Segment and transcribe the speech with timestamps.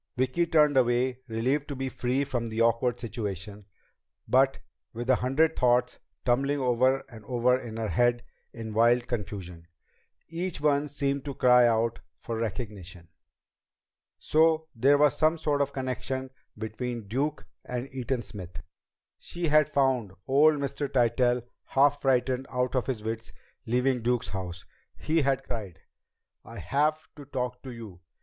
[0.17, 3.67] Vicki turned away, relieved to be free of the awkward situation,
[4.27, 4.57] but
[4.93, 9.67] with a hundred thoughts tumbling over and over in her head in wild confusion,
[10.27, 13.09] each one seeming to cry out for recognition.
[14.17, 18.59] So there was some sort of connection between Duke and Eaton Smith!
[19.19, 20.91] She had found old Mr.
[20.91, 23.33] Tytell half frightened out of his wits
[23.67, 24.65] leaving Duke's house.
[24.97, 25.79] He had cried:
[26.43, 27.99] "I have to talk to you!"